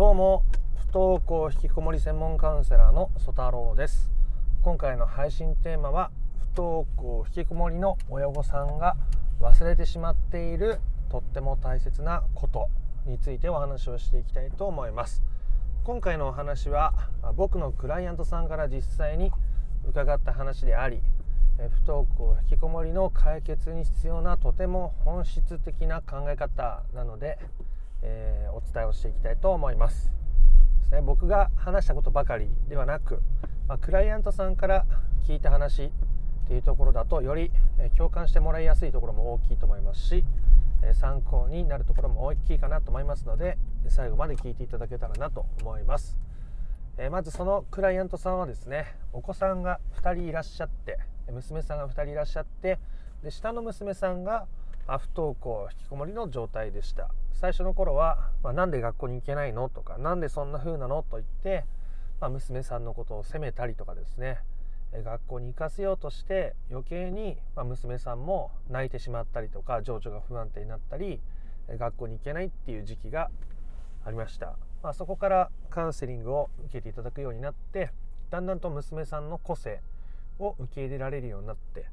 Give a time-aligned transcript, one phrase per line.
[0.00, 0.44] どうも
[0.76, 4.10] 不登校引きこもり専門カウンセラーの曽太郎です。
[4.62, 6.10] 今回の配信テーマは
[6.54, 8.96] 不登校引きこもりの親御さんが
[9.42, 12.70] 忘れてしまっているとっても大切なこと
[13.04, 15.22] についてお話をしていきたいと思います。
[15.84, 16.94] 今回のお話は
[17.36, 19.30] 僕のクライアントさんから実際に
[19.86, 21.02] 伺った話であり
[21.58, 27.38] 不登校引きこもりの解決に必要なとても本質的な考え方なので、
[28.02, 30.10] えー、お伝えをしていきたいと思います
[30.82, 33.22] ですね僕が話したことばかりではなく、
[33.68, 34.86] まあ、クライアントさんから
[35.26, 35.90] 聞いた話っ
[36.48, 40.24] ていうところだとよりえ共感してもらいやすいところも大きいと思いますし
[40.82, 43.56] え参考になるところも大きいかなと思いますので
[43.88, 46.18] 最後まで聞いていただけたらなと思います。
[46.98, 50.98] えまずそのクライアントさんはですねお子さんが2人いらっしゃって
[51.32, 52.78] 娘さんが2人いらっしゃって
[53.22, 54.46] で下の娘さんが
[54.86, 57.10] 不登校引きこもりの状態でした。
[57.32, 59.68] 最初の頃は、まあ、なんで学校に行けないの？
[59.68, 61.02] とか何でそんな風なの？
[61.02, 61.64] と言って、
[62.20, 64.38] まあ、娘さんのことを責めたりとかですね。
[64.92, 71.20] 学校に行かせようとして余計に、娘さんも泣いてしまったりとか情緒が不安定になったり
[71.68, 73.30] 学校に行けないっていう時期が
[74.04, 77.92] ありました、まあ、そこからカウンセリングを受けていただくようになって
[78.30, 79.80] だんだんと娘さんの個性
[80.40, 81.86] を受け入れられるようになって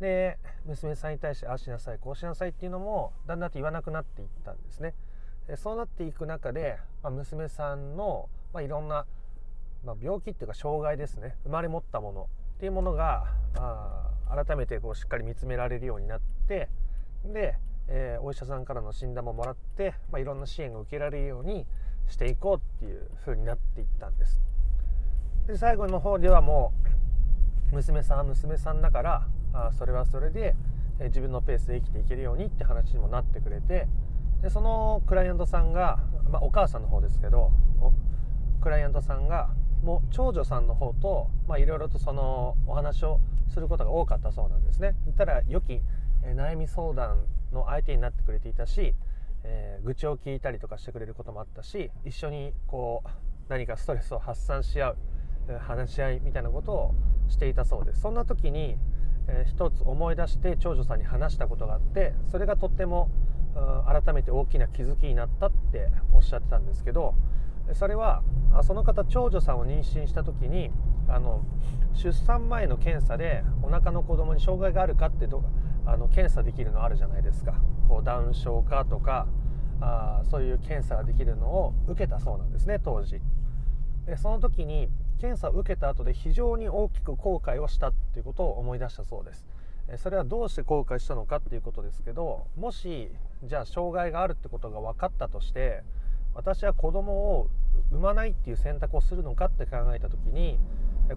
[0.00, 4.94] で娘さんに対してああしなさいこうしなさいっていうのもだんだんと言わなくなっていったんですね。
[5.46, 9.06] でそうなっていく中で、まあ、娘さんの、まあ、いろんな、
[9.84, 14.10] まあ、病気っていうか障害ですね生まれ持ったものっていうものがあ
[14.44, 16.68] 改めてこうしっかり見つめられるようになって
[17.24, 17.56] で、
[17.88, 21.64] えー、お医者さんからの診断ももらって、まあ、いろんな支援を受けられるように
[22.08, 24.40] していこうっていう風になっていったんです。
[25.46, 26.72] で最後の方ではも
[27.72, 30.54] う娘さん娘さんだからあそれはそれで、
[30.98, 33.86] え自分のペースで生きていけるようにって話にもなってくれて
[34.42, 35.98] でそのクライアントさんが、
[36.30, 37.52] まあ、お母さんの方ですけど
[38.62, 39.50] クライアントさんが
[39.82, 44.96] もう長女さんの方といろいろとそのお話をすることが多かったそうなんですね。
[45.04, 45.80] 言ったら良き、
[46.24, 48.94] え悩み相談の相手になってくれていたし、
[49.44, 53.08] えー、愚痴を聞いたりとかしてくれることもあったし一緒にこう
[53.48, 54.96] 何かストレスを発散し合う
[55.60, 56.94] 話し合いみたいなことを
[57.28, 58.76] していたそうですそんな時に、
[59.28, 63.10] えー、一つ思い出して長女さんに話したことがあってそれがとっても
[63.86, 67.14] 改めて大きな気づきになったっておっしゃってたんですけど
[67.72, 68.22] それは
[68.62, 70.70] その方長女さんを妊娠した時に
[71.08, 71.44] あの
[71.94, 75.42] 出産前の検査でお腹の子供に障害があるかってど
[75.86, 77.54] あの検査できるのあるじゃないですか。
[77.88, 79.26] こうダウン症かとか
[79.80, 83.20] あそういう検査ができるのを受けたそうなんですね当時。
[84.16, 84.88] その時に
[85.20, 89.44] 検査を受けた後で非常に大きく後悔をしたっていうことを思い出したそうです。
[89.98, 93.08] それはどうして後悔したのかっていうことですけどもし
[93.44, 95.84] じゃあ障害があるってことが分かったとして
[96.34, 97.48] 私は子供を
[97.92, 100.58] 産まないっていう選択をするのかって考えた時に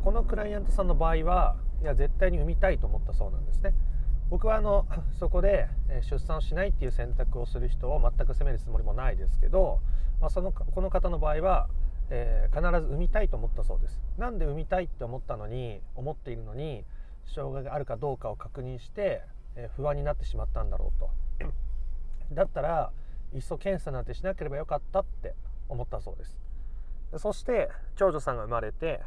[0.04, 3.74] このクライアントさんの場合はいや絶対に産みたいと思ったそうなんですね。
[4.30, 4.86] 僕はあの
[5.20, 5.68] そこで
[6.02, 9.80] 出産をしないっていう選択をする人を全く責めるつもりもないですけど、
[10.22, 11.68] まあ、そのこの方の場合は
[12.10, 14.02] えー、必ず産みたいと思ったそうです。
[14.18, 16.86] なんで産みたいって思ったのに思っているのに
[17.26, 19.22] 障害があるかどうかを確認して、
[19.56, 21.10] えー、不安になってしまったんだろうと。
[22.34, 22.92] だったら
[23.34, 25.36] いっそ検査なんてしなければよかったって
[25.68, 26.38] 思ったそうです。
[27.18, 29.02] そして長女さんが生まれて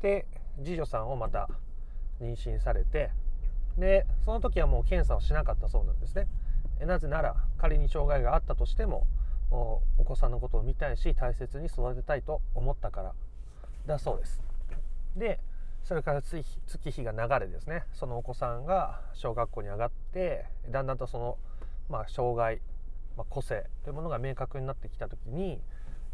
[0.00, 0.26] で
[0.62, 1.48] 次女さんをまた
[2.20, 3.10] 妊娠されて
[3.76, 6.26] でその時はもう検査をしなかったそうなんですね。
[6.80, 9.06] なぜなら仮に障害があったとしても
[9.54, 13.12] お子さんのことを見たいし大切に育てたいと思ったから。
[13.86, 14.40] だそうです。
[15.16, 15.40] で
[15.84, 16.42] それから月
[16.90, 17.84] 日が流れですね。
[17.92, 21.38] そのお子さんが小学校に上がってだんだんとその、
[21.90, 22.60] まあ、障害、
[23.16, 25.60] まあ、個性というものが明確になってきた時に、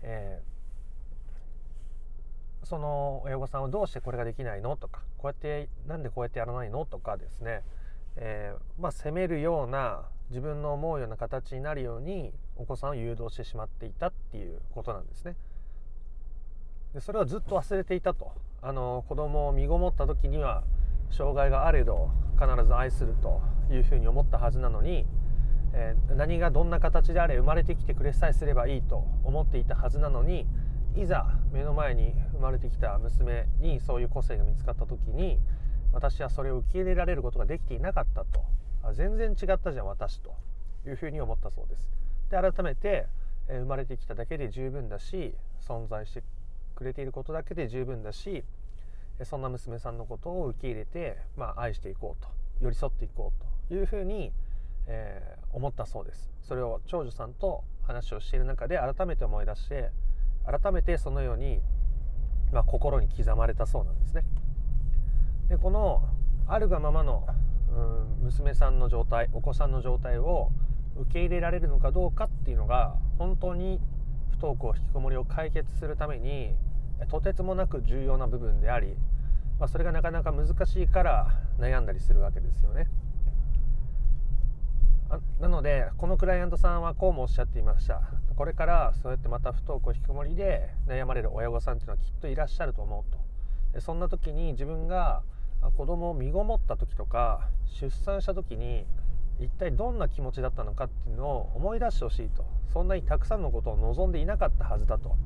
[0.02, 7.62] えー、その親御さんはどうしてこれができないのとかこうやってなんでこうやってやらないのとかですね、
[8.16, 15.34] えー、まあ、責めるような自分の思うような形になるようにお子さんを誘導してしまっていたっていうことなんですね。
[16.93, 20.62] でそれはずっと忘れていたとあの子供を身ごもった時には
[21.11, 23.40] 障害があれど必ず愛すると
[23.70, 25.06] いうふうに思ったはずなのに、
[25.73, 30.46] えー、何がどんな形であれ生まれてきてくれさえすればいいと思っていたはずなのに
[30.96, 35.38] いざ目の前に生まれてきた娘にそういう個性が見つかった時に
[35.93, 38.44] 私はそれを受け入れられることができていなかったと
[38.93, 40.34] 全然違ったじゃん私と
[40.87, 42.09] いうふうに思ったそうです。
[42.31, 43.06] で改めて、
[43.49, 45.35] 生まれてきただけで十分だし
[45.67, 46.23] 存在して
[46.77, 48.44] くれていることだけで十分だし
[49.25, 52.31] そんな娘さんのことを受け入れて、まあ、愛していこうと
[52.61, 54.32] 寄り添っていこうというふうに、
[54.87, 59.91] えー、思ったそうですそれを長女さんと話をしている中で改めて思い出して
[60.47, 61.61] 改めてそのように、
[62.53, 64.25] まあ、心に刻まれたそうなんですね。
[65.49, 66.03] でこの
[66.47, 67.27] あるがままの、
[67.71, 70.50] うん、娘さんの状態お子さんの状態を
[71.00, 73.81] 受け入れられるのかどうかっていうのが本当に
[74.31, 76.55] 不登校引きこもりを解決するために
[77.08, 78.94] とてつもなく重要な部分であり、
[79.58, 82.88] まあ、それがなかなか難しいから悩んだりするわけですよね。
[85.41, 88.00] なのでこのクライアントさんはこうもおっしゃっていました
[88.37, 93.19] これからそうやってまた不登校引きこもりで悩まれる親御さんっていうのはきっといらっしゃると思うと
[93.73, 95.23] でそんな時に自分が
[95.76, 97.49] 子供を身ごもった時とか
[97.81, 98.87] 出産した時に
[99.40, 102.44] 一体どんな気持ちだったのかっていうのを思い出してほしいと。
[102.72, 105.16] そんなにたくさんのことを望んでいなかったはずだと。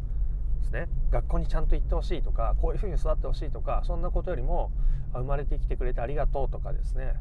[0.61, 0.88] ですね。
[1.11, 4.70] 学校にちゃんと行ってほしいとかこういうふうに育ってほしいとかそんなことよりも
[5.12, 7.14] 生まれてきてくれてありがとうとかですね。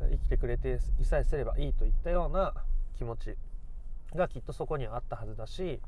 [0.00, 2.54] 生きてくれていさえすればいいといったような
[2.96, 3.36] 気持ち
[4.14, 5.80] がきっとそこにはあったはずだし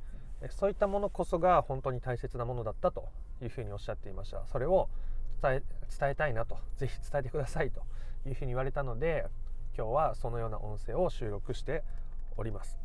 [0.51, 3.09] そういったものこそが本当に大切なものだったと
[3.43, 4.47] いうふうにおっしゃっていました。
[4.47, 4.89] それを
[5.43, 5.63] 伝え
[5.99, 6.59] 伝えたいなと。
[6.77, 7.83] ぜひ伝えてくださいと
[8.27, 9.27] いうふうに言われたので
[9.79, 11.85] 今日はそのような音声を収録して
[12.37, 12.81] おります。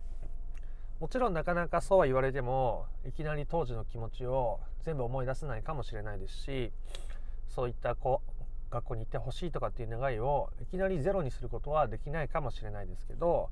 [1.00, 6.72] もちろんなかなかそうは言われてもいきなり当時の気持ちを全部思い出せないかもしれないですし
[7.50, 8.22] そういったこ
[8.70, 13.50] う学校に行ってほしいとかっていう願いをいきなりゼロにすることはできないかもしれないですけど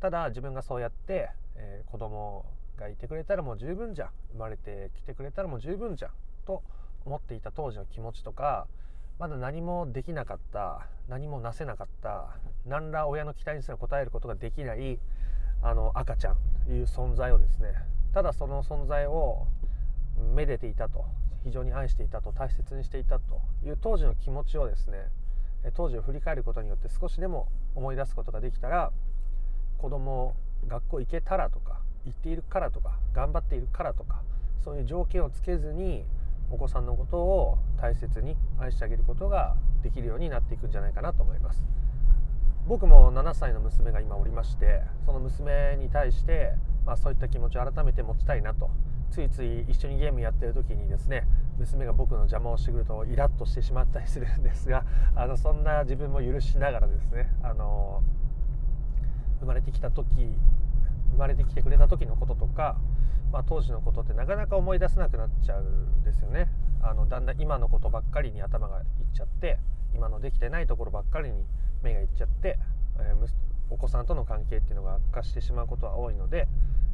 [0.00, 2.46] ただ自分がそうやって、えー、子供
[2.78, 6.12] がいてくれたらもう十分じゃん生まれてきてくれたらもう十分じゃん
[6.46, 6.62] と
[7.04, 8.68] 思っていた当時の気持ちとか
[9.18, 12.26] まだ何もできなかった何もなせなかった
[12.66, 14.98] 何ら親の期待にすら応えることができない
[15.62, 16.36] あの赤ちゃん
[16.66, 17.74] という存在をですね
[18.12, 19.46] ただその存在を
[20.34, 21.06] めでていたと
[21.44, 25.06] 非常に愛していたと大切にしていたという当時の気持ちをですね
[25.74, 28.92] 当時を振り返ることによって少しでも思い出すことができたら
[29.78, 30.34] 子供
[30.68, 34.22] 学校行けたらとか行っているからとか頑張っているからとか
[34.62, 36.04] そういう条件をつけずに
[36.50, 41.62] お子さんのことを大切に愛してあげることができるようになっていくんじゃないかなと思います。
[42.66, 46.52] 僕も7歳の娘が今おりましてその娘に対して、
[46.84, 48.70] まあ、そういった気持ちを改めて持ちたいなと。
[49.10, 51.26] ついつい一緒にゲームやってる時にですね
[51.58, 54.84] 娘が僕の邪魔をしてくるとイラッとしてしまったりするんですが
[55.14, 58.02] あのそんな自分も許しながらですねあの
[59.40, 60.06] 生まれてきた時
[61.12, 62.76] 生まれてきてくれた時のこととか、
[63.32, 66.48] まあ、当時のことってなかなか思い出せなくなっちゃうんですよね。
[66.82, 68.84] あのだんだん今のことばっかりに頭がいっ
[69.14, 69.58] ちゃって
[69.94, 71.44] 今のできてないところばっかりに
[71.82, 72.58] 目がいっちゃって、
[72.98, 73.28] えー、
[73.70, 76.48] お子さんとの関係っていうのが悪化してしまうことは多いので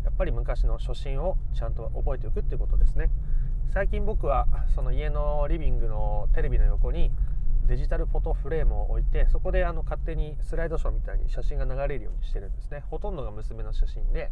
[0.05, 3.11] やっぱり昔の初心をちゃんと覚えておくっていうことですね。
[3.73, 7.11] 最近僕はその家のリビングのテレビの横に
[7.67, 12.83] デジタルフォトフレームを置いてそこであの勝手にスライドショーみたいに写真が流れるようにしてるんですね。
[12.91, 14.31] ほとんどが娘の写真で、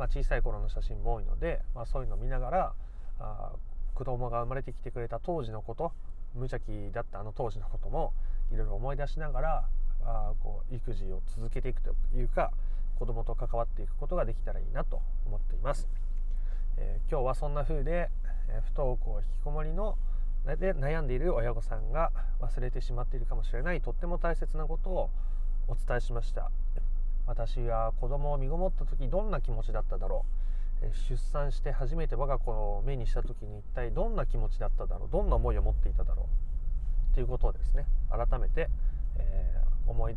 [0.00, 2.72] まあ、小さい頃の写真も多いので、まあ、そういうのを見ながら
[3.18, 3.52] あ
[3.92, 5.92] 子供が生まれてきてくれた当時のこと
[6.34, 8.14] 無邪気だったあの当時のことも
[8.50, 9.68] いろいろ思い出しながら
[10.02, 12.50] あこう育児を続けていくというか
[12.98, 15.86] 子供と関わっていくことができたらいいなと思っています、
[16.78, 18.10] えー、今日はそんな風で、
[18.48, 19.98] え、不登校引きこもりの
[20.46, 22.10] で悩んでいる親御さんが
[22.40, 25.10] 忘れてしまっているかもしれないとっても大切なことを
[25.68, 26.50] お伝えしました。
[27.30, 30.24] 私が子供を身ごもった時どんな気持ちだっただろ
[30.82, 30.86] う。
[31.08, 35.08] 出産して初めて我が子を目にした時に一体どんな気持ちだっただろう。
[35.12, 36.28] どんな思いを持っていただろ
[37.12, 37.14] う。
[37.14, 38.68] ということをですね改めて、
[39.16, 40.16] えー、思い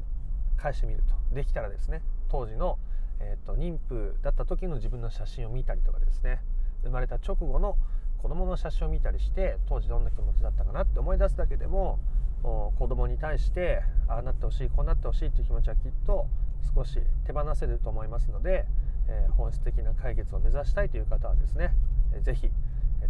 [0.57, 1.35] 返してみると。
[1.35, 2.79] できたらですね当時の、
[3.19, 6.41] えーと、妊婦だった時の自分の写真を見たりとかですね。
[6.81, 7.77] 生まれた直後の
[8.17, 11.99] 子供の写真を見たりして当時どんな気持ちだったかなって思い出すだけでも
[12.41, 16.27] 子供に対してああなってほしいこうなってほしいっていう気持ちはきっと
[16.75, 18.65] 少し手放せると思いますので、
[19.07, 21.73] え、本質的な解決を目指したいという方はですね、
[22.13, 22.49] えー、ぜひ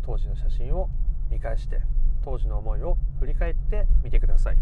[0.01, 0.89] 当時の写真を
[1.29, 1.81] 見返して
[2.23, 4.57] 当時の思いを振り返ってみてください。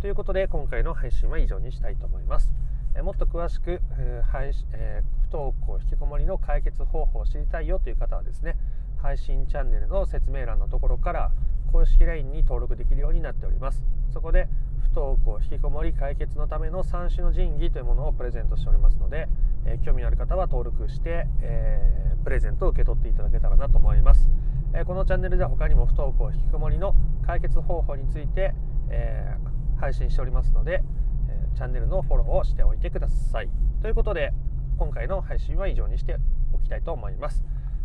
[0.00, 2.52] ということで今回の配信は以上にしたいと思います。
[2.94, 8.56] えもっと詳しく、えー配えー、不登校引きこもりの解決方法を知りたいよという方はですね
[9.02, 11.30] 配信チャンネルの説明欄のところから
[11.72, 14.48] 公式 LINE に登録できるようになっておりますそこで
[14.86, 19.28] 不登校引きこもり解決のための3種の神器というものをプレゼントしておりますので、
[19.64, 24.28] えー、興味のある方は登録して、えー、プレゼントを受け取っていただけたらなと思います、
[24.74, 26.94] えー、このチャンネルでは他にも不登校引きこもりの
[27.26, 28.54] 解決方法について、
[28.88, 29.36] え
[29.80, 30.84] 配信しておりますので、
[31.28, 33.48] えチャンネルのフォローをしておいてください。
[33.82, 34.32] ということで
[34.78, 36.18] 今回の配信は以上にして
[36.52, 37.44] おきたいと思います。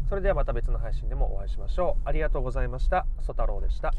[0.10, 2.02] それではまた別の配信でもお会いしましょう。
[2.08, 3.08] ありがとうございました。
[3.20, 3.94] ソ太郎でした。